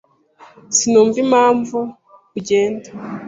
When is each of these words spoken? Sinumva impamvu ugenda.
Sinumva 0.77 1.17
impamvu 1.25 1.77
ugenda. 2.39 2.89